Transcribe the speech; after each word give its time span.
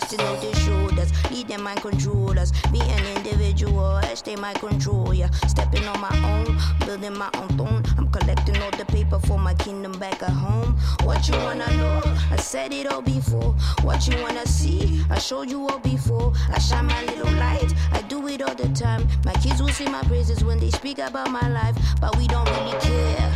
Got 0.00 0.08
to 0.08 0.16
know 0.16 0.34
the 0.40 0.56
shoulders, 0.56 1.30
lead 1.30 1.46
them 1.46 1.62
mind 1.62 1.80
controllers. 1.80 2.50
Be 2.72 2.80
an 2.80 3.16
individual, 3.16 3.98
as 3.98 4.22
they 4.22 4.34
might 4.34 4.58
control 4.58 5.14
ya. 5.14 5.28
Stepping 5.46 5.86
on 5.86 6.00
my 6.00 6.10
own, 6.32 6.58
building 6.84 7.16
my 7.16 7.30
own 7.36 7.46
throne. 7.50 7.84
I'm 7.96 8.10
collecting 8.10 8.60
all 8.60 8.72
the 8.72 8.86
paper 8.86 9.20
for 9.20 9.38
my 9.38 9.54
kingdom 9.54 9.92
back 10.00 10.20
at 10.20 10.30
home. 10.30 10.72
What 11.04 11.28
you 11.28 11.36
wanna 11.36 11.70
know? 11.76 12.02
I 12.32 12.36
said 12.38 12.72
it 12.72 12.88
all 12.88 13.02
before. 13.02 13.54
What 13.82 14.08
you 14.08 14.20
wanna 14.20 14.44
see? 14.48 15.04
I 15.10 15.20
showed 15.20 15.48
you 15.48 15.64
all 15.68 15.78
before. 15.78 16.32
I 16.52 16.58
shine 16.58 16.86
my 16.86 17.04
little 17.04 17.32
light. 17.34 17.72
I 17.92 18.02
do 18.02 18.26
it 18.26 18.42
all 18.42 18.56
the 18.56 18.70
time. 18.70 19.06
My 19.24 19.34
kids 19.34 19.62
will 19.62 19.68
sing 19.68 19.92
my 19.92 20.02
praises 20.02 20.42
when 20.42 20.58
they 20.58 20.70
speak 20.72 20.98
about 20.98 21.30
my 21.30 21.48
life, 21.48 21.76
but 22.00 22.16
we 22.16 22.26
don't 22.26 22.50
really 22.50 22.80
care. 22.80 23.32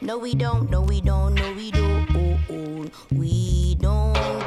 No, 0.00 0.18
we 0.18 0.36
don't. 0.36 0.70
No, 0.70 0.82
we 0.82 1.00
don't. 1.00 1.34
No, 1.34 1.52
we 1.54 1.72
don't. 1.72 2.06
Oh, 2.14 2.38
oh. 2.50 2.90
We 3.10 3.74
don't 3.80 4.45